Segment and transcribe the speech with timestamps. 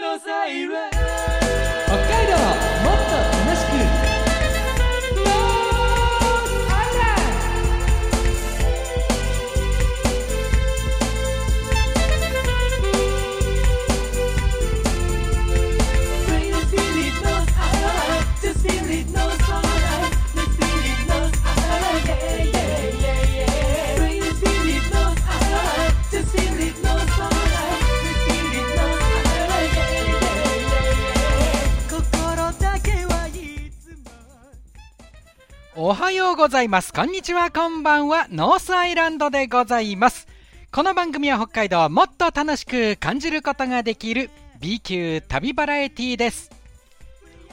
[0.00, 0.68] 北海
[2.28, 2.38] 道
[2.84, 2.98] もっ
[3.32, 3.37] と
[35.90, 36.92] おはようございます。
[36.92, 38.26] こんにちは、こんばんは。
[38.30, 40.28] ノースアイランドでございます。
[40.70, 44.28] この番組は北海道をもっと楽しく感じることができる
[44.60, 46.50] B 級旅バラエティです。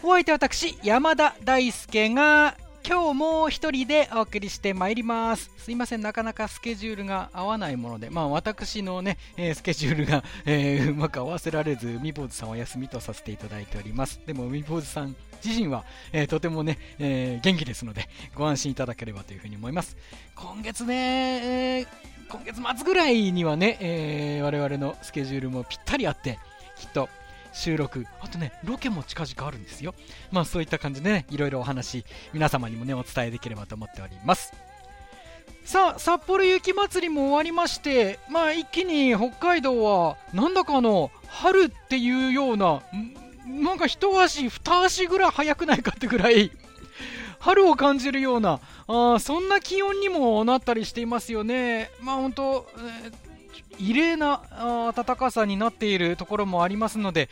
[0.04, 5.50] お相手は私、山田大輔が今日も一人でお送りしてまいります。
[5.58, 14.22] すいません、なかなかスケジュールが合わないもので、まあ私のね、えースケジュールが、えーうまく合わせられず、みぼうずさんお休みとさせていただいております。
[14.28, 19.98] でも、みぼうずさん自身は、えーとてもね、えー元気ですので、ご安心いただければというふうに思います。
[20.36, 21.88] 今月ね、えー
[22.30, 26.38] 今月末ぐらいにはね、えー我々のスケジュールもぴったりあって、
[26.80, 27.10] きっと
[27.56, 29.96] 収録、あとね、ロケも近々あるんですよ。
[30.32, 34.54] まあそういった感じでね、いろいろお話、皆様にもね、お伝えできればと思っております。
[35.64, 42.84] さあ、札幌雪まつりも終わりまして、まあ一気に北海道は、なんだかの春っていうような、
[43.48, 46.52] なんか一足、二足ぐらい早くないかってぐらい、
[47.40, 51.90] 春を感じるような、あそんな気温にもなったりしていますよね。
[52.02, 52.68] まあ本当、
[53.06, 53.25] えー
[53.80, 57.30] 異例なあー暖かさになっているところもありますので、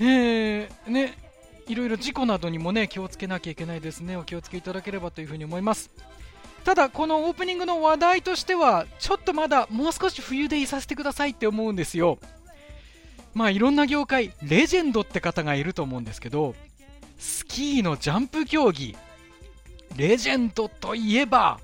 [0.00, 1.14] えーね、
[1.68, 4.16] いろいろ事故などにもね気をつけなきゃいけないですね。
[4.16, 5.90] お気をつけいただければというふうに思います。
[6.64, 12.18] ただ、このオープニングの話題としては、ちょっとまだもう少し冬でいさせてくださいって思うんですよ。
[13.34, 16.54] まあ、いろんな業界、レジェンドって方がいると思うんですけど、
[17.18, 18.96] スキーのジャンプ競技、
[19.96, 21.58] レジェンドといえば、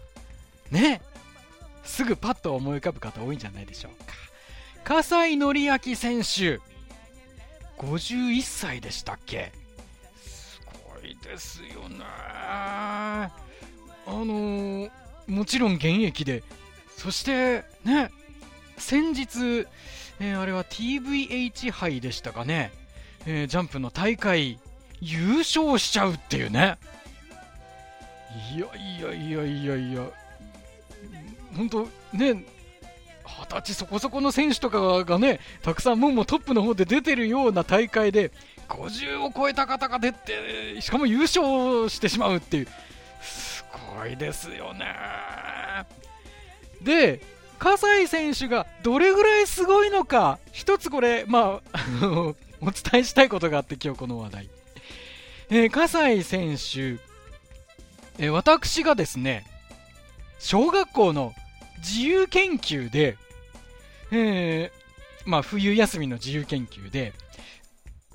[0.71, 1.01] ね、
[1.89, 4.13] すぐパッと思い浮かぶ方多いんじゃないでしょうか。
[4.85, 6.61] 葛西紀明選手、
[7.79, 9.53] 51歳でしたっけ？
[10.25, 12.05] すごいですよね。
[12.05, 13.31] あ
[14.07, 14.91] のー
[15.27, 16.43] もちろん現役で、
[16.97, 18.11] そしてね、
[18.79, 19.67] 先日、
[20.21, 22.73] えーあれは TVH 杯でしたかね、
[23.27, 24.59] えージャンプの大会
[25.01, 26.79] 優勝しちゃうっていうね。
[28.57, 30.03] いやいやいやいやいや、
[31.57, 32.45] 本当ね、
[33.25, 38.33] 二十歳そこそこの選手とかがね、たくさんもうもトップの方で出てるような大会で、
[38.69, 42.69] 50を超えた方が出て、しかも優勝してしまうっていう、
[43.23, 43.65] す
[43.97, 44.87] ごいですよね。
[46.83, 47.21] で、
[47.59, 51.79] 葛西選手がどれぐらいすごいのか、一つこれ、まあ、
[52.61, 54.51] お伝えしたいことがあって、今日この話題。
[55.51, 57.03] えー葛西選手、
[58.23, 59.45] えー私がですね、
[60.39, 61.35] 小学校の
[61.79, 63.17] 自由研究で、
[64.11, 67.13] えーまあ、冬休みの自由研究で、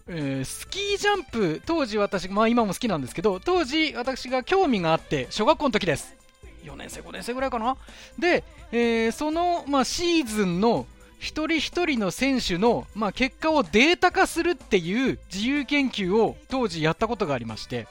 [0.07, 6.15] えースキージャンプ、当時私、まあ今も好きなんですけど、当時私が興味があって、小学校の時です。
[6.63, 7.77] 4年生、5年生ぐらいかな。
[8.17, 10.87] で、えーその、まあ、シーズンの
[11.19, 17.87] 一人一人の選手の、まあ、結果をデータ化するっていう自由研究を当時やったことがありまして、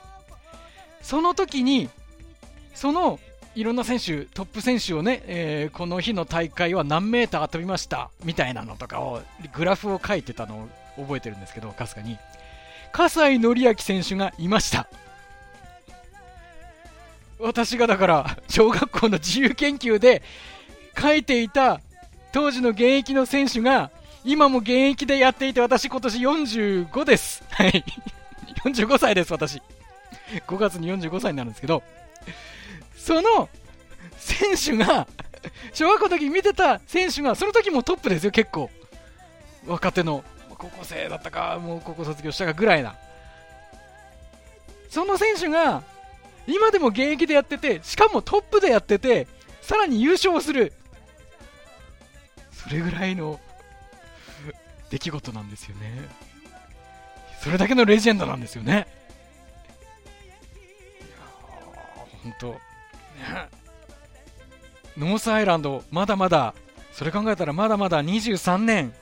[1.00, 1.88] その時に、
[2.74, 3.18] その
[3.54, 9.20] いろんな選手、トップ選手をね、えーこの日の大会は何メーター飛びましたみたいなのとかを、
[9.52, 12.18] グラフを書いてたのを覚えてるんですけど、かすかに。
[12.92, 14.88] 葛西紀明選手がいました。
[17.38, 20.22] 私がだから、小学校の自由研究で
[20.98, 21.80] 書いていた
[22.32, 23.90] 当時の現役の選手が、
[24.24, 27.44] 今も現役でやっていて、私今年45です。
[27.50, 27.84] はい。
[28.64, 29.60] 45歳です、私。
[30.46, 31.82] 5月に45歳になるんですけど、
[33.02, 33.48] その
[34.16, 35.08] 選手が、
[35.74, 38.70] 小学校の時見てた選手が、その時もトップですよ、結構。
[39.66, 42.94] 若手の、高校生だったか、もう高校卒業したかぐらいな。
[44.88, 45.82] その選手が、
[46.46, 49.26] 今でも現役でやってて、しかもトップでやってて、
[49.60, 50.72] さらに優勝する。
[52.52, 53.40] それぐらいの
[54.90, 56.08] 出来事なんですよね。
[57.40, 58.86] それだけのレジェンドなんですよね。
[61.00, 62.71] いやー、ほんと、ね、
[64.96, 66.54] ノースアイランド、まだまだ、
[66.92, 68.92] それ考えたらまだまだ23年、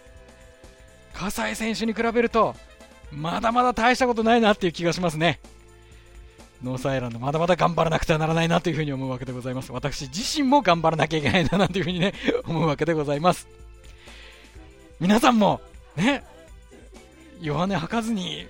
[1.13, 2.55] 葛西選手に比べると、
[3.11, 5.41] まだまだ大したことないなっていう気がしますね。
[6.63, 9.73] ノースアイランド、まだまだ頑張らなくてはならないなというふうに思うわけでございます。
[9.73, 12.13] 私自身も頑張らなきゃいけないななんていうふうにね、
[12.45, 13.49] 思うわけでございます。
[15.01, 15.61] 皆さんも、
[15.97, 16.23] ね、
[17.41, 18.47] 弱音吐かずに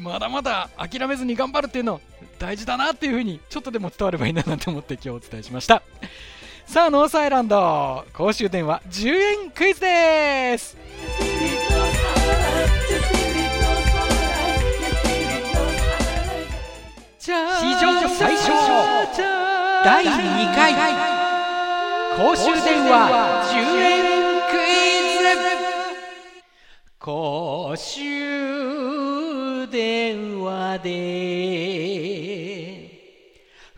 [0.00, 2.00] まだまだ諦めずに頑張るっていうの
[2.38, 5.82] 大事だなっていうふうにちょっとでも伝わればいいななんて思って今日お伝えしました。
[6.66, 10.76] さあノースアイランド公衆電話10円クイズです。
[17.18, 18.52] 史上最小
[19.84, 20.72] 第2回。
[22.16, 24.02] 公衆電話10円
[24.50, 24.68] クイ
[25.18, 25.62] ズ。
[26.98, 28.41] 公衆
[30.52, 30.92] 電話で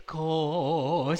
[0.05, 1.13] 公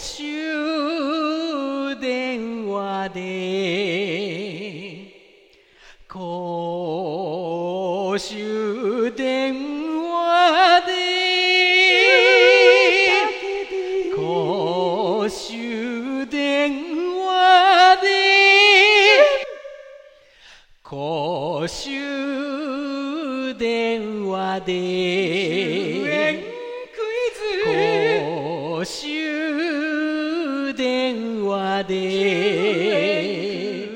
[30.76, 33.90] 電話で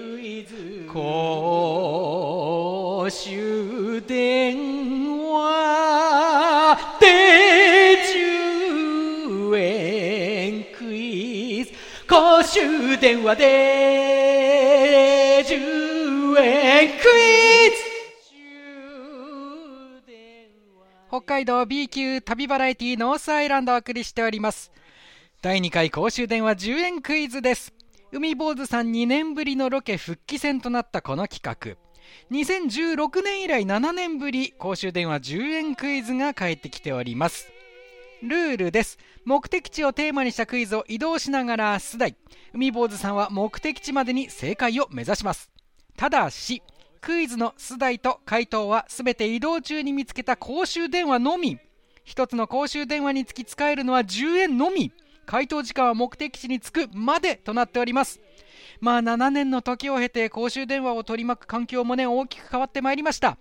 [0.88, 7.98] 公衆電話で
[9.52, 11.72] 10円クイズ。
[12.08, 13.46] 公衆電話で
[15.48, 17.04] 10円クイズ。
[21.10, 24.72] 北海道 B 級旅バラエティーノースアイランドをお送りしております。
[25.42, 27.74] 第2回公衆電話10円クイズです。
[28.12, 31.78] 海坊主さん2年ぶりのロケ復帰戦となったこの企画。
[32.30, 37.48] 2016年以来7年ぶり公衆電話10円クイズが帰ってきております。
[38.22, 38.98] ルールです。
[39.24, 42.18] 目的地をテーマにしたクイズを移動しながら出題。
[42.54, 45.50] 海坊主さんは目的地までに正解を目指します。
[45.96, 46.62] ただし
[47.00, 51.60] クイズの出題と回答はすべて移動中に見つけた公衆電話のみ。
[52.04, 54.92] 一つの公衆電話につき使えるのは10円のみ。
[55.30, 58.20] 回答時間は目的地に着くまでとなっております。
[58.80, 63.38] まあ7年の時を経て公衆電話を取り巻く環境もね大きく変わってまいりました。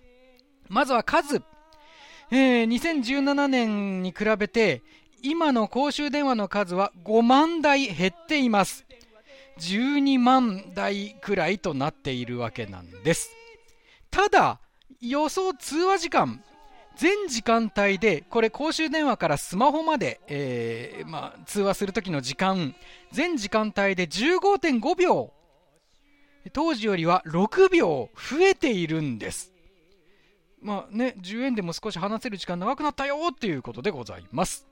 [0.67, 1.41] まずは数。
[2.29, 4.83] えー、2017年に比べて
[5.23, 8.85] 今の公衆電話の数は5万台減っています。
[9.57, 13.31] 12万台くらいとなっているわけなんです。
[14.11, 14.59] ただ
[15.01, 16.43] 予想通話時間
[16.99, 22.75] 全時間帯でこれ公衆電話からスマホまで、えーまあ、通話する時の時間
[23.13, 25.31] 全時間帯で15.5秒
[26.51, 29.53] 当時よりは6秒増えているんです
[30.61, 34.67] まあね、10円でも少し話せる時間長くなったよっていうことでございます。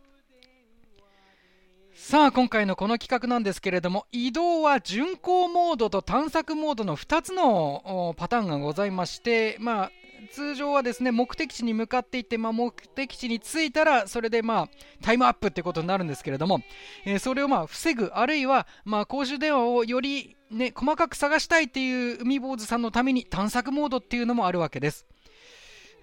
[1.94, 9.92] さあ、今回のこの企画なんですけれども、移動は巡航モードと探索モードの2つのパターンがございまして、まあ、
[10.32, 14.70] 通常はですね、目的地に向かっていって、まあ、目的地に着いたら、それでまあ、
[15.02, 16.62] タイムアップってことになるんですけれども、
[17.06, 25.06] えーそれをまあ、防ぐ、あるいは、まあ、公衆電話をよりね、細かく探したいっていう海坊主さんのために探索モードっていうのもあるわけです。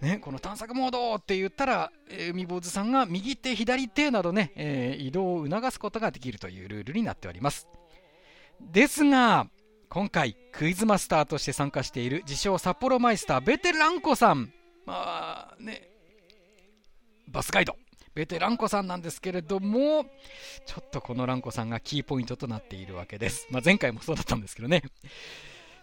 [0.00, 7.68] ね、この探索モードって言ったら、えー海坊主さんが右手、左手などね、えー移動を促すことができるというルールになっております。
[8.60, 9.48] ですが、
[9.94, 14.52] 今回、クイズマスターとして参加している自称札幌マイスター、ベテランコさん。
[14.84, 15.88] まあ、ね、
[17.28, 17.76] バスガイド。
[18.12, 20.04] ベテランコさんなんですけれども、
[20.66, 23.46] ちょっとこのランコさんがキーポイントとなっているわけです。
[23.52, 24.82] まあ、前回もそうだったんですけどね。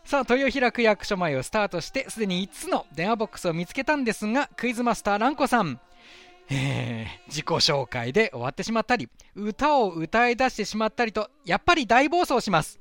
[0.03, 5.80] さあ、豊平区役所前をスタートして、すでに5つの電話ボックスを見つけたんですが、クイズマスターランコさん、
[6.50, 12.80] えー自己紹介で終わってしまったり、歌を歌い出してしまったりと、やっぱり大暴走します。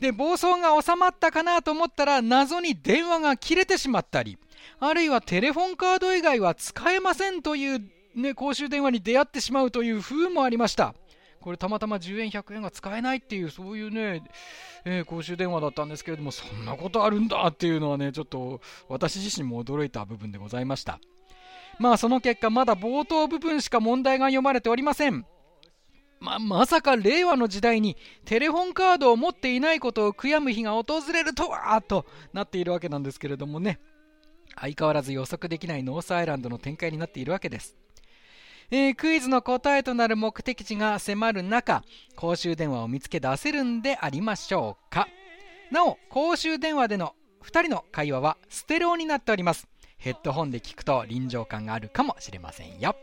[0.00, 4.38] で、暴走が収まったかなと思ったら、謎に電話が切れてしまったり、
[4.80, 7.80] あるいはテレフォンカード以外は使えませんという、
[8.14, 10.94] ね、公衆電話に出会ってしまうという風もありました。
[11.44, 14.22] これたまたま10円100円が使えないっていうそういうね、
[14.86, 21.00] えー公衆電話だったんですけれどもそんなことあるんだっていうのはねちょっと私自身も驚いた部分でございました
[21.78, 25.26] まあその結果まだ冒頭部分しか問題が読まれておりません
[26.20, 33.80] ままさか令和の時代にテレフォンカードを持っていないことを悔やむ日が訪れるとはとなっているわけなんですけれどもね。
[34.56, 37.76] 相変わらず予測できないノースアイランドの展開になっているわけです。
[38.70, 41.84] えークイズの答えとなる目的地が迫る中
[42.16, 45.08] 公衆電話を見つけ出せるんでありましょうか。
[45.70, 49.68] なお公衆電話での2人の会話はステレオになっております。
[49.98, 52.96] ヘッドホンで聞くと臨場感があるかもしれませんよ。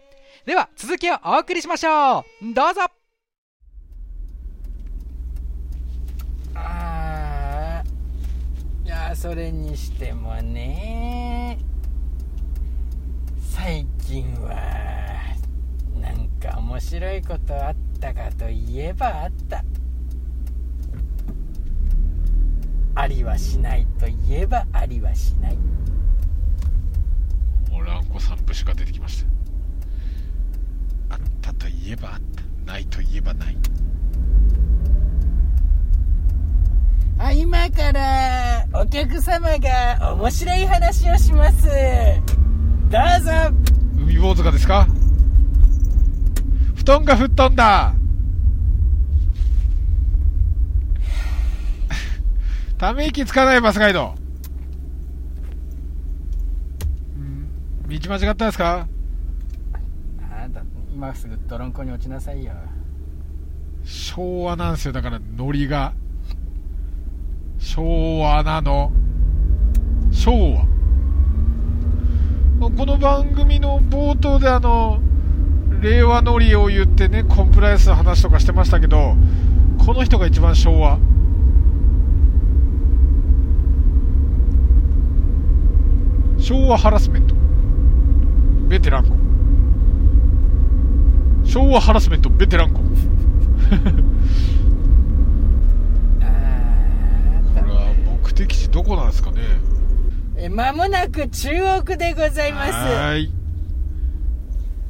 [0.46, 2.54] では続きをお送りしましょう。
[2.54, 3.01] どうぞ。
[6.64, 7.84] あ
[8.86, 11.58] いやそれにしてもね。
[13.40, 14.56] 最近は
[16.00, 19.64] なんか面白いことあったかといえばあった。
[22.94, 25.58] ありはしないといえばありはしない。
[27.72, 29.24] おらんこ散布しか出てきまし
[31.10, 32.20] たあったといえばあっ
[32.66, 32.72] た。
[32.72, 33.58] ないといえばない。
[37.24, 41.68] あ今からお客様が面白い話をします。
[42.90, 43.32] どうぞ。
[43.96, 44.88] 海坊主がですか？
[46.76, 47.94] 布団が吹っ飛んだ。
[52.80, 54.16] ため息つかないバスガイド。
[57.20, 57.48] ん
[57.88, 58.88] 道間違ったですか？
[60.24, 62.54] あなた今すぐ泥んこに落ちなさいよ。
[63.84, 64.92] 昭和なんですよ。
[64.92, 65.94] だからノリが
[67.62, 68.92] 昭和なの。
[70.12, 70.66] 昭和。
[72.76, 75.00] この番組の冒頭であの
[75.82, 79.16] 令和ノリを言ってねコンプライアンスの話とかしてましたけど
[79.84, 81.00] この人が一番昭和。
[86.40, 87.36] 昭和ハラスメント。
[88.68, 89.12] ベテランコ
[91.46, 92.80] 昭和ハラスメントベテランコ
[96.22, 96.26] あ
[97.60, 99.40] これは目的地どこなんですかね
[100.44, 102.72] え間もなく中央区でございます。
[102.72, 103.34] はーい。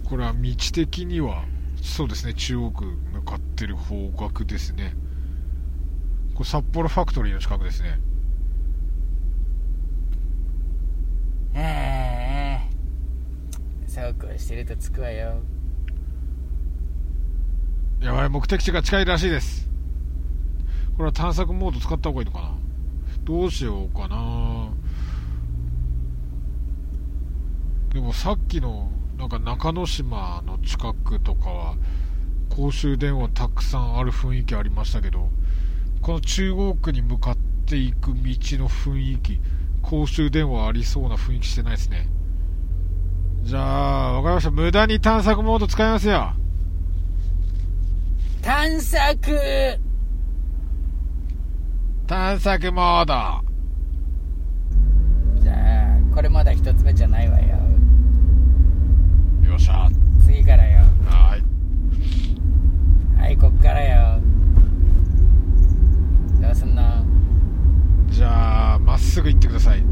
[0.06, 0.40] これは道
[0.72, 1.44] 的には
[1.82, 4.94] そうですね中央区向かってる方角ですね。
[6.36, 8.00] これ札幌ファクトリーの近くですね。
[11.54, 15.36] ああそうこうしてると着くわよ。
[18.00, 19.70] やばい目的地が近いらしいです。
[20.96, 22.52] これは探索モード使った方がいいのかな。
[23.26, 24.70] どうしようかな
[27.94, 31.76] でもさっきのなんか中之島の近くとかは
[32.50, 35.30] 公衆電話たくさんある雰囲気ありましたけど
[36.02, 39.40] この中央区に向かっていく道の雰囲気
[39.82, 42.08] 公衆電話ありそうな雰囲気してないですね。
[43.44, 44.52] じゃあわかりました。
[44.52, 46.34] 無駄に探索モード使いますよ。
[48.42, 49.18] 探索。
[52.08, 53.14] 探索モード。
[55.42, 57.71] じゃあこれまだ一つ目じゃないわよ
[59.52, 59.90] よっしゃ
[60.26, 60.80] 次からよ。
[61.06, 61.40] はー
[63.18, 63.22] い。
[63.22, 64.20] はいこっからよ。
[66.42, 66.82] どうすんの？
[66.82, 67.04] は
[68.10, 69.80] じゃあまっすぐ行ってください。
[69.80, 69.86] いよ。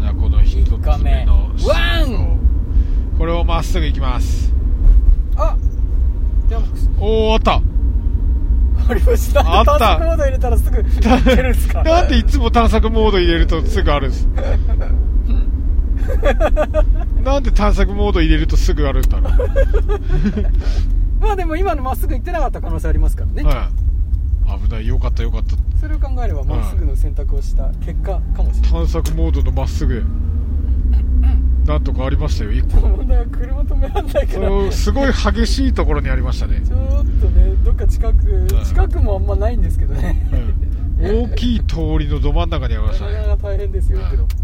[0.00, 0.70] じゃあこの一つ
[1.02, 2.38] 目のワン！
[3.18, 4.52] これをまっすぐ行きます。
[5.36, 5.56] あ！
[6.48, 6.64] でも
[7.00, 7.62] おおあった。
[8.88, 9.78] ありましたあった。
[9.78, 11.82] 探索モード入れたらすぐ行けるんすか？
[11.84, 14.28] なんでいつも探索モード入れるとすぐあるんです？
[17.22, 19.32] なんで探索モード入れるとすぐあるんだろう
[21.20, 23.70] まあでも今のまっすぐ行ってなかった可能性ありますからね、は
[24.56, 24.86] い、危ない。
[24.86, 25.56] よかったよかった。
[25.78, 30.04] それを考えればまっすぐの選択をした結果かもしれない、探索モードのまっすぐ。
[31.64, 32.88] なんとかありましたよ1個。
[32.88, 34.72] 問題は車止めらんないから。
[34.72, 36.78] すごい激しいところにありましたね、ちょっ
[37.20, 40.20] とねどっか近くん近くもあんまないんですけどね。
[40.98, 43.12] うん、大きい通りのど真ん中にありましたね。
[43.12, 44.41] なかなか大変ですようんけどまあ、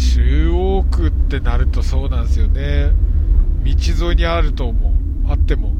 [0.00, 2.92] 中央区ってなるとそうなんですよね。
[3.64, 4.92] 道沿いにあると思う。
[5.30, 5.72] あっても。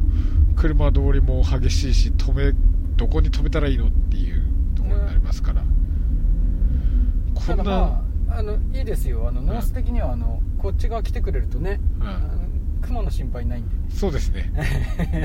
[0.57, 2.53] 車通りも激しいし止め
[2.97, 4.43] どこに止めたらいいのっていう
[4.77, 5.63] ところになりますから、
[7.35, 9.27] こんな、まああのいいですよ。
[9.27, 12.51] あのノース的にはあのこっち側来てくれるとね、うん。
[12.83, 13.83] 熊の心配ないんでね。
[13.89, 14.53] そうですね、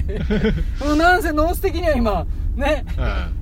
[0.80, 2.26] もうなんせノース的には今
[2.56, 2.86] ね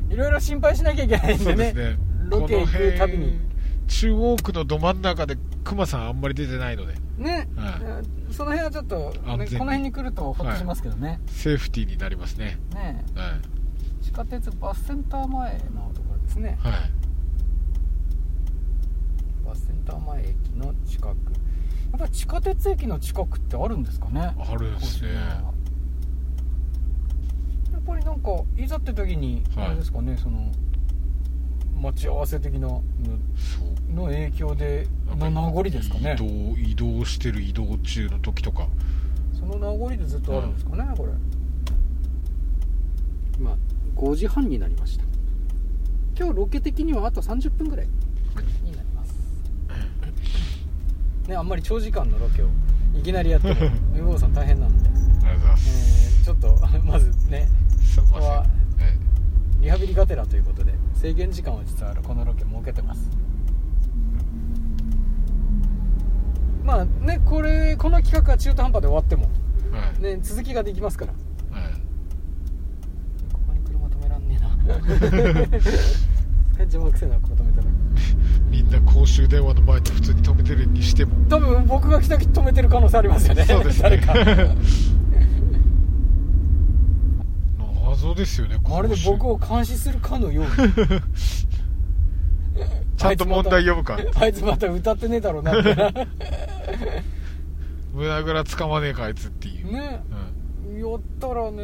[0.09, 1.97] ういろいろ心配しなきゃいけないん、んでねね。
[2.29, 3.39] ロケ行くたびに
[3.87, 6.95] 中央区のど真ん中で熊さんあんまり出てないので。
[7.17, 7.47] ね、
[8.29, 12.57] うその辺はちょっと、ね、この辺に来るとほっとしますけどね、セーフティーになりますね。
[12.73, 13.37] ねは
[14.01, 16.57] い、地下鉄バスセンター前のところですね。
[16.61, 16.73] はい、
[19.45, 21.07] バスセンター前駅の近く。
[21.07, 21.15] や
[21.97, 25.13] っぱり地下鉄駅の近くってあるんですかねあるんですね。
[27.71, 29.67] やっぱりなんかいざって時にはい。
[29.67, 30.51] あれですかね、その
[31.79, 32.83] 待ち合わせ的なの。
[33.35, 36.15] そうの影響での名残ですかね。
[36.15, 38.67] 移動移動してる移動中の時とか。
[39.33, 41.11] その名残でずっとあるんですかね、これ。
[43.39, 43.57] 今
[43.95, 45.03] 5時半になりました。
[46.17, 47.87] 今日ロケ的にはあと30分ぐらい。
[48.63, 49.13] になります。
[51.27, 52.47] ねあんまり長時間のロケを
[52.97, 53.55] いきなりやっても
[53.95, 57.47] 有望さん大変なので、ありがとうございまえす、ーちょっと まずね
[57.81, 58.47] すいません、ここははい
[59.61, 63.09] リハビリがてらということで制限時間を実はこのロケ設けてます
[66.63, 69.29] ままあねこれこの企画が中途半端で終わっても
[69.71, 70.01] はい。
[70.01, 71.13] ね続きができますから
[71.59, 71.73] はい。
[73.33, 74.49] ここに車止めらんねえな
[76.63, 77.65] 邪魔くせえなここ止めたら
[78.49, 81.15] みんな公衆電話の前で普通に止めてるにしても。
[81.27, 84.13] 多分僕が来た時止めてる可能性ありますよねそうです誰ねか。
[87.89, 90.51] 謎ですよね、まるで僕を監視するかのように
[93.03, 93.97] ちゃんと問題読むか。
[94.19, 95.91] あいつまた歌ってねえだろうなみたいな
[97.93, 99.71] 胸ぐらつかまねえか、あいつっていう。
[99.73, 100.33] ねうん
[100.79, 101.63] やったらね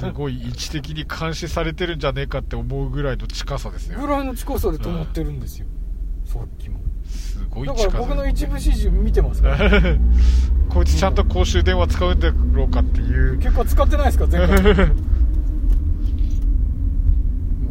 [0.00, 4.06] すごい位置的に監視されてるんじゃねえかって思うぐらいの近さですよぐ。
[4.06, 5.66] らいの近さで止まってるんですよ、
[6.24, 7.90] さっきもすごいだ近さ。
[7.90, 9.58] から僕の一部始終見てますから
[10.70, 13.38] こいつちゃんと公衆電話使うんだろうかっていう。
[13.38, 14.70] 結構使ってないですか前回 も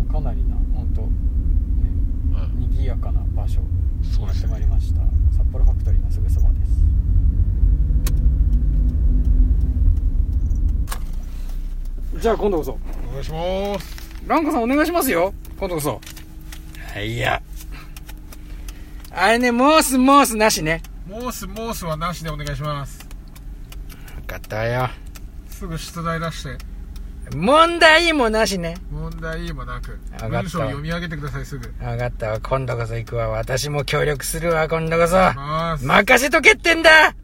[0.07, 1.07] うかなりな本当ね
[2.53, 3.59] うん賑やかな場所
[4.03, 4.51] そうですね。
[4.51, 5.01] やってまいりました
[5.35, 6.77] 札幌ファクトリーのすぐそばです
[12.27, 14.27] じゃあ今度こそお願いします。
[14.27, 16.01] ランコさんお願いしますよ今度こそ
[16.93, 17.41] はいや
[19.11, 23.07] あれねモースモースなしねモース、モースはなしでお願いします。
[24.17, 24.89] 分かったよ
[25.47, 26.57] すぐ出題出して。
[27.33, 29.97] 問題もなしね問題もなく。
[30.21, 31.69] わ文章を読み上げてください、すぐ。
[31.79, 35.15] 分かったわ今度こそ行くわ私も協力するわ今度こそ。
[35.15, 37.15] 任せとけってんだ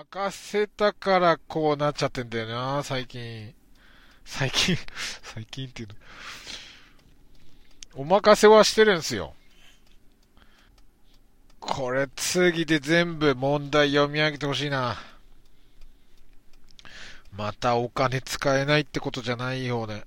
[0.00, 3.54] 任せたからこうなっちゃってんだよな、最近。
[4.24, 4.74] 最近、
[5.22, 5.94] 最近っていうの。
[7.96, 9.34] お任せはしてるんすよ。
[11.58, 14.96] これ次で全部問題読み上げてほしいな。
[17.32, 20.04] またお金使えないってことじゃないようね。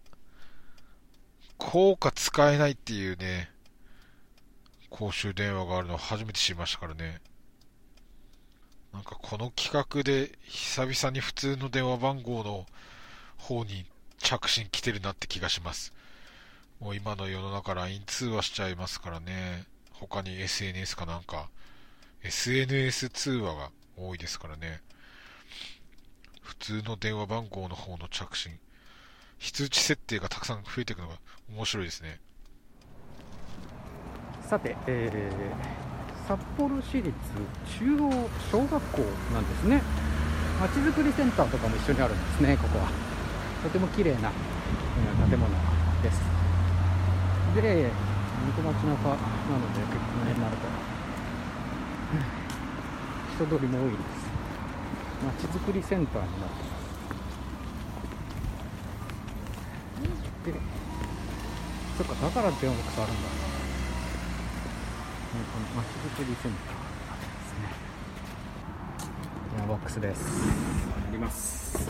[1.59, 3.51] 効果使えないっていうね、
[4.89, 7.21] 公衆電話があるの初めて知りましたからね。
[8.93, 12.65] なんかこの企画で久々に普通の電話番号の
[13.37, 13.85] 方に
[14.19, 15.93] 着信来てるなって気がします。
[16.79, 19.65] もう今の世の中 LINE 通話しちゃいますからね。
[19.93, 21.49] 他に SNS かなんか、
[22.23, 24.81] SNS 通話が多いですからね。
[26.41, 28.59] 普通の電話番号の方の着信。
[29.39, 31.15] 非通知設定がたくさん増えていくのが
[31.49, 32.19] 面白いですね。
[34.47, 35.82] さて、えー
[36.27, 37.11] 札幌市立
[37.79, 39.01] 中央小学校
[39.33, 39.81] なんですね。
[40.59, 42.87] まちづくりセンターとかも一緒にあるんですねここは。
[43.63, 45.49] とても綺麗な、うん建物
[46.01, 46.21] です。
[47.55, 50.65] で本当街中なので結構この辺になると
[53.35, 53.99] 人通りも多いです。
[55.25, 56.83] まちづくりセンターになってます。
[60.45, 60.53] で
[61.97, 63.52] そっかだから電話ボックスあるんだ。
[65.33, 67.65] まちづくりセンターですね。
[69.57, 70.43] 電話ボックスです。
[71.09, 71.89] あります。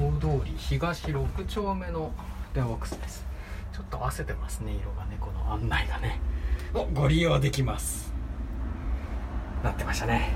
[0.00, 2.12] 大通り東6丁目の
[2.54, 3.26] 電話ボックスです。
[3.72, 6.20] ちょっと合わせてますね、色がね、この案内がね。
[6.74, 8.12] おご利用できます。
[9.64, 10.30] なってましたね。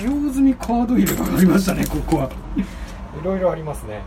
[0.00, 2.30] 使用済みカード入れがありましたね、ここは。
[2.56, 4.02] いろいろありますね。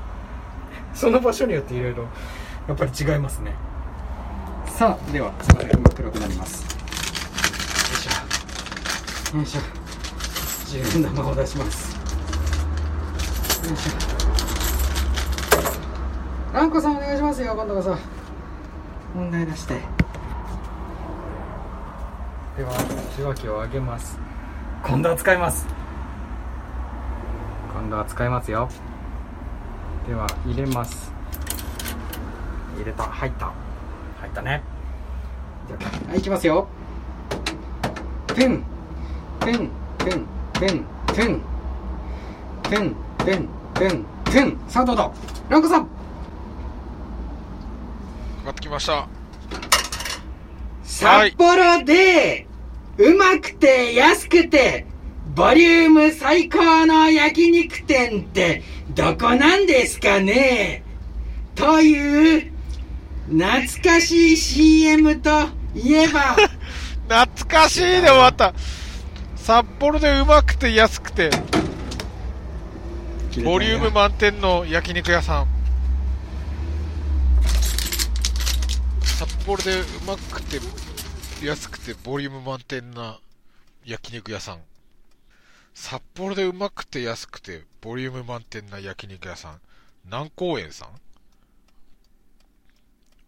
[0.93, 2.03] その場所によっていろいろ
[2.67, 3.55] やっぱり違いますね。
[4.81, 6.63] さあではすいません今暗くなります。
[6.63, 6.69] よ
[7.99, 9.37] いしょ。
[9.37, 9.61] よいしょ。
[10.71, 11.95] 十円玉を出します。
[13.67, 13.91] よいしょ。
[16.51, 17.95] ランコさんお願いしますよ今度こそ。
[19.13, 19.75] 問題出して。
[22.57, 22.71] では
[23.13, 24.17] 受話器を上げます。
[24.83, 25.67] 今度は使います。
[27.71, 28.67] 今度は使いますよ。
[30.07, 31.13] では入れます。
[32.75, 33.03] 入れた。
[33.03, 33.53] 入った。
[34.21, 34.70] 入ったね
[36.09, 36.67] はい、いきますよ。
[38.27, 38.63] てん、
[39.39, 41.41] てん、てん、てん、てん。
[42.63, 44.57] てん、てん、てん、てん。
[44.67, 45.11] さあ、どうぞ。
[45.49, 45.83] ランコさん。
[45.83, 45.87] っ
[48.53, 49.07] てきました。
[50.83, 52.47] 札幌で、
[52.97, 54.85] はい、うまくて安くて、
[55.35, 60.83] ボリューム最高の焼肉店って、どこなんですかね？
[61.55, 62.51] という
[63.31, 66.35] 懐かしい CM といえば
[67.07, 68.53] 懐かしいで終わった。
[69.37, 71.29] 札幌でうまくて安くて、
[73.43, 75.47] ボリューム満点の焼肉屋さん。
[79.03, 80.59] 札幌でうまくて
[81.45, 83.19] 安くてボリューム満点な
[83.85, 84.59] 焼肉屋さん。
[85.73, 89.61] 札幌でうまくて安くてボリューム満点な焼肉屋さん。
[90.05, 90.89] 南高園さん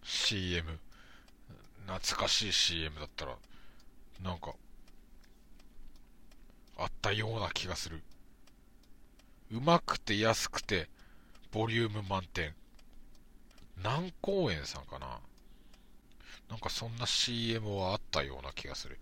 [0.03, 0.79] ?CM。
[1.85, 3.37] 懐かしい CM だったら、
[4.21, 4.53] なんか、
[6.77, 8.01] あったような気がする。
[9.51, 10.89] うまくて安くて、
[11.51, 12.55] ボリューム満点。
[13.77, 15.19] 南公園さんかな
[16.49, 18.99] なんかそんな CM はあったような気がする。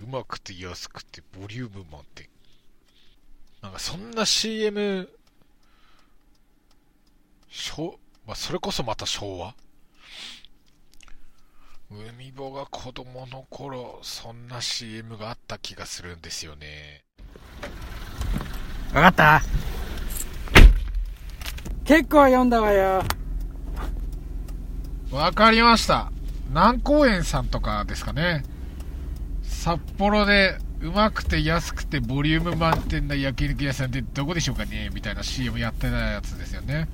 [0.00, 2.28] うまくて安くてボリューム満点。
[3.62, 5.08] なんかそんな CM、
[7.48, 9.54] しょ、まあ、それこそまた昭和？
[11.88, 17.04] 海坊が子供の頃、そんな CM があった気がするんですよね。
[18.92, 19.42] わかった
[21.84, 23.04] 結構読んだわよ。
[25.12, 26.10] わかりました。
[26.48, 28.42] 南公園さんとかですかね。
[29.44, 36.88] 札幌でうまくて安くてボリューム満点な焼肉屋さんってどこでしょうかねみたいな CM やってたやつですよね。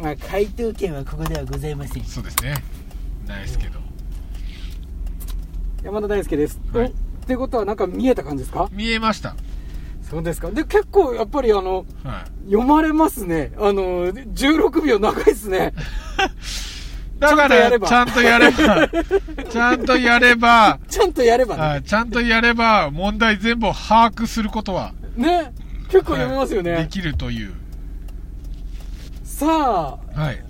[0.00, 2.04] まあ、回答権はここではございません。
[2.04, 2.54] そうですね。
[3.26, 3.78] ないですけど。
[5.82, 6.60] 山田大輔です。
[6.72, 8.68] はいおってことはなんか見えた感じですか？
[8.72, 9.36] 見えました。
[10.02, 10.50] そうですか。
[10.50, 12.50] で、結構やっぱりあの、はい。
[12.50, 13.52] 読まれますね。
[13.56, 15.72] あの、16秒長いですね。
[17.20, 18.88] だから、ちちゃんゃんとやれば、
[19.48, 21.62] ちゃんとやれば、ちゃんとやればね。
[21.62, 25.52] はいちゃんとやれば、問題全部を把握することは、ね。
[25.88, 26.72] 結構読めますよね。
[26.72, 27.54] はいできるという。
[29.46, 30.44] さあ、はい。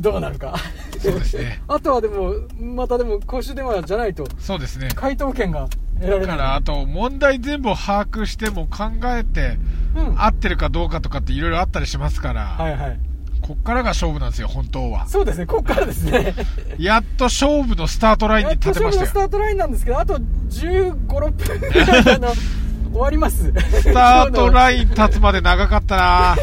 [0.00, 0.54] どうなるか。
[0.98, 1.60] そうですね。
[1.68, 4.88] あとはでも、またでも公衆電話じゃないと、そうですね。
[4.94, 5.68] 回答権が
[6.00, 6.26] 得られない。
[6.28, 9.58] だから、あと、問題全部を把握しても考えて、
[9.94, 10.20] うん。
[10.20, 13.00] 合ってるかどうかとかっていろいろあったりしますから、はいはい。
[13.42, 15.06] こっからが勝負なんですよ、本当は。
[15.06, 16.34] そうですね、こっからですね。
[16.78, 19.06] やっと勝負のスタートラインにやっと立てましたよ。
[19.06, 22.28] 勝負のスタートラインなんですけど、あと15、6分ぐらいの
[22.96, 23.52] 終わります。
[23.52, 26.36] スタートライン立つまで長かったな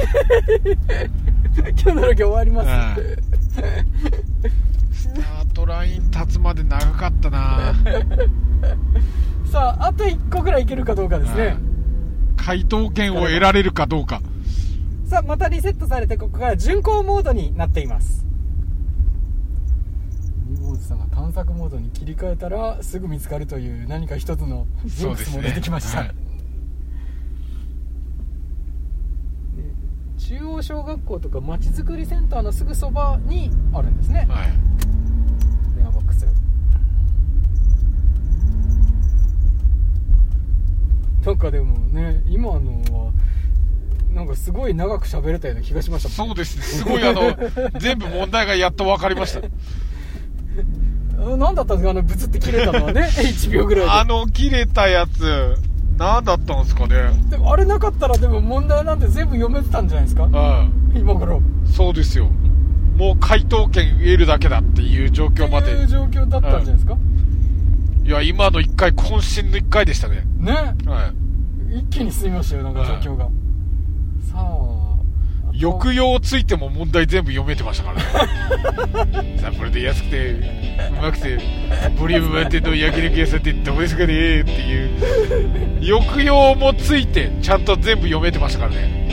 [1.83, 2.63] 今日のロケ終わりま
[2.95, 3.01] す。
[3.01, 3.23] うん
[4.93, 7.73] スタートライン立つまで長かったな
[9.51, 11.57] さあ、あと1個ぐらいいけるかどうかですね。
[12.37, 14.21] 回答権を得られるかどうか。
[15.05, 18.25] さあ、またリセットされて、ここから巡航モードになっています。
[20.49, 25.99] リボーズさんが探索モードに切り替えたら、すぐ見つかるという何か一つのジンクスも出てきました。
[25.99, 26.22] はい
[30.27, 34.53] 中央小学校とかまちづくりセンターのすぐそばにあるんですね、はい。
[35.75, 36.25] 電話ボックス
[41.25, 43.11] なんかでもね今のは
[44.13, 46.09] なんかすごい長く喋れたような気がしました。
[46.09, 46.63] そうですね。
[46.63, 47.35] すごいあの、
[47.79, 49.39] 全部問題がやっと分かりました。
[51.19, 51.89] あ何だったんですか？
[51.89, 53.01] あのブツって切れたのはね。
[53.11, 53.91] 1秒ぐらいで。
[53.91, 55.55] あの、切れたやつ、
[55.97, 56.95] 何だったんですかね。
[57.29, 60.23] でもあれなかったらでも問題なんて全部読めてたんじゃないですか？
[60.25, 60.97] うん。
[60.97, 62.29] 今頃そうですよ。
[62.97, 65.87] もう回答権得るだけだっていう状況までっていう。
[65.87, 66.95] 状況だったんじゃないですか、
[68.03, 70.23] いや、今の一回、渾身の一回でしたね。
[70.37, 70.53] ね
[70.85, 71.11] は
[71.71, 71.79] い。
[71.79, 73.25] 一気に進みましたよなんか状況が、
[74.31, 74.52] さあ
[75.53, 79.37] 抑揚ついても問題全部読めてましたからね。
[79.39, 80.43] さあ、これで安くて、う
[81.01, 81.37] まくて、
[81.97, 84.89] ボリューム満点の焼肉屋さんってどこですかねっていう、
[85.85, 89.03] 抑揚もついて、ちゃんと全部読めてましたからね。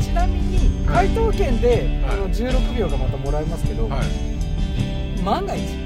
[0.00, 3.90] ちなみに回答権で、はいあの16秒がまたもらえますけど、い。
[3.90, 5.22] はい。
[5.22, 5.83] 万が一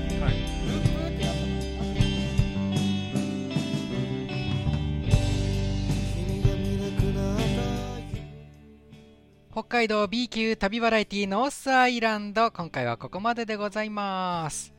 [9.58, 12.52] 北海道 B 級旅バラエティノースアイランド。
[12.52, 14.72] 今回はここまででございます。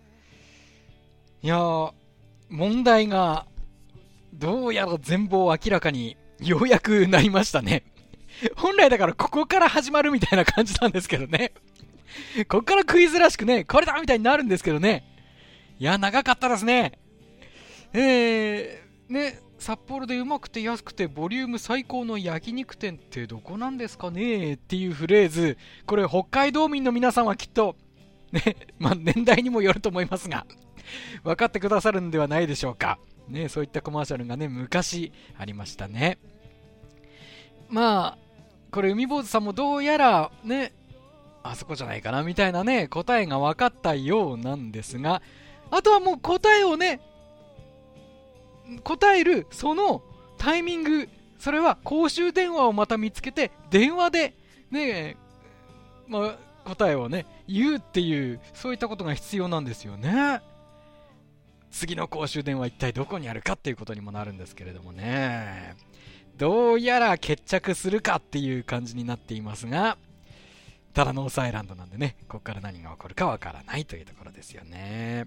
[1.43, 1.91] いやー
[2.47, 3.45] 問題が
[4.33, 7.83] どうやら全貌明らかにようやくなりましたね。
[8.55, 11.51] 本来だからここから始まるみたいな感じなんですけどね。
[12.47, 15.03] ここからクイズらしくねこれだみたいになるんですけどね。
[15.77, 16.93] いや長かったですね。
[17.91, 25.57] えー、ね札幌でうまくて安くてボリューム最高の焼肉店ってどこなんですかねっていうフレーズ。
[25.85, 27.75] これ北海道民の皆さんはきっと
[28.31, 30.45] ね まあ年代にもよると思いますが
[31.23, 32.99] 分かってくださるんではないでしょうか。
[33.27, 36.17] ねそういったコマーシャルがね昔ありましたね。
[37.67, 38.17] まあ
[38.71, 40.73] これ海坊主さんもどうやらね
[41.43, 45.21] あそこじゃないかなみたいなね答えが分かったようなんですが
[45.69, 47.01] あとはもう答えをね
[48.83, 50.03] 答えるその
[50.37, 54.33] タイミングそれは公衆電話をまた見つけて電話で
[54.71, 55.17] ね
[56.07, 60.41] まあ、答えをね言うっていうそういったことが必要なんですよね。
[61.71, 65.75] 次の公衆電話一体どこにあるかっていうことにもなるんですけれどもね。
[66.35, 69.97] どうやら決着するかっていう感じになっていますが
[70.93, 75.25] ただノースアイランドなんでねここから何が起こるかわからないというところですよね。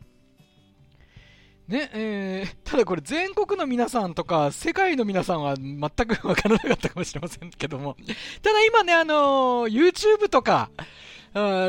[1.73, 7.97] ねえー ただこれ全国の皆さんとか世界の皆さんは全くわからなかったかもしれませんけども。
[8.43, 10.71] ただ今ね、あのー YouTube とか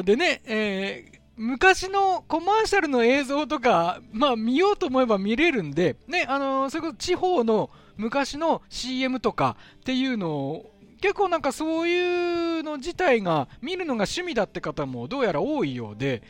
[0.04, 16.22] でね、えー昔のコマーシャルの映像とか、まあ見ようと思えば見れるんで、ね、あのーそれこそ地方の昔の CM とかっていうのを結構なんかそういうの自体が見るのが趣味だって方もどうやら多いようで、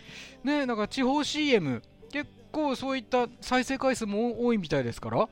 [0.44, 1.84] ね、なんか地方 CM
[2.54, 5.28] 構そういった再生回数も多いみたいですから、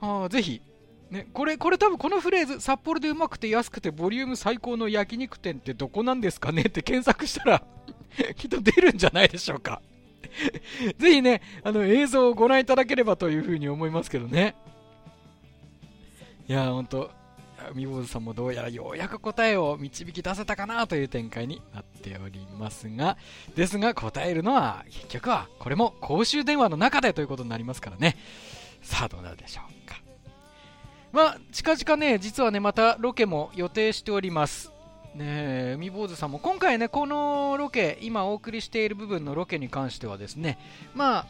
[0.00, 0.62] あぜひ、
[1.10, 6.62] ね、これ、これ多分このフレーズ、札幌でうまくて安くてボリューム最高の焼肉店ってどこなんですかね？
[6.62, 7.62] って検索したら
[8.36, 9.82] きっと出るんじゃないでしょうか。
[10.98, 14.54] ぜひね、あの映像をご覧いただければというふうに思いますけどね。
[16.48, 17.10] いやー、ほんと、
[17.74, 23.16] みぼうずさんもどうやらようやく答えを導き出せたかなという展開になっておりますが、
[23.54, 28.16] ですが答えるのは結局はこれも公衆電話の中でということになりますからね。
[28.82, 30.00] さあどうなるでしょうか。
[31.12, 34.70] まあ、近々ね、実はね、またロケも予定しております。
[35.14, 40.56] ねえ、海坊主さんも今回ね、このロケ、今お送りしている部分のロケに関してはですね、
[40.94, 41.26] まあ、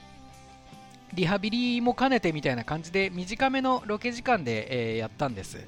[1.13, 5.59] リハビリも兼ねてみたいな感じで短めのロケ時間で、えーやったんです。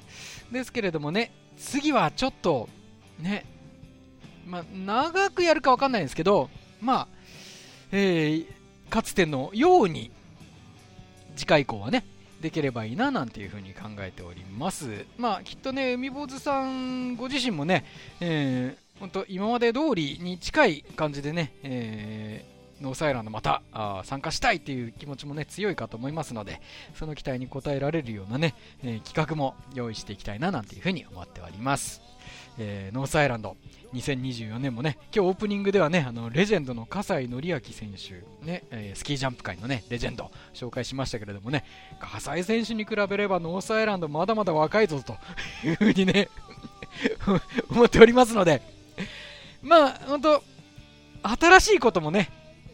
[0.51, 2.69] ですけれどもね、次はちょっと、
[3.19, 3.45] ね、
[4.45, 6.49] ま、長くやるかわかんないんですけど、
[6.81, 7.07] まあ、
[7.91, 8.47] えー
[8.89, 10.11] かつてのように、
[11.35, 12.05] 次回以降はね、
[12.41, 15.07] できればいいななんていうふうに考えております。
[15.17, 17.85] まあ、きっとね、海坊主さんご自身もね、
[18.19, 26.61] えー、本当今まで通りに近い感じでね、えーノースアイランドまたあ参加したいっていう気持ちもね強いかと思いますので
[26.95, 32.01] その期待に応えられるようなね、えー企画も用意していきたいななんていうふうに思っております、
[32.57, 33.55] えーノースアイランド。
[33.93, 37.93] 2024年もね今日オープニングではねあのレジェンドの葛西紀明選
[38.41, 41.63] 手、ねえースキージャンプ界のねレジェンド紹介しましたけれどもね
[41.99, 45.15] 葛西選手に比べればノースアイランドまだまだ若いぞと
[45.63, 46.27] いうふうにね
[47.69, 48.63] 思っておりますので
[49.61, 50.43] まあ本当
[51.21, 52.31] 新しいこともね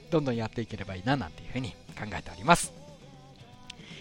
[0.10, 2.74] どんどんやっていければいいななんていうふうに考えております。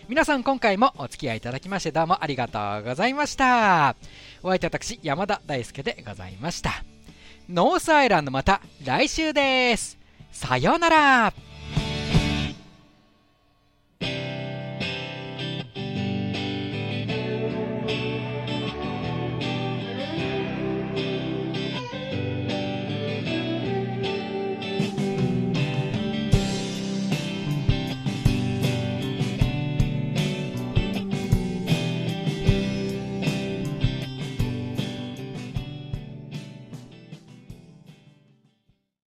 [0.09, 3.95] 皆さん今回もお付き合いいただきましてどうもありがとうございました。
[4.43, 6.83] お相手私山田大輔でございました。
[7.49, 9.99] ノースアイランドまた来週です。
[10.33, 11.48] さようなら。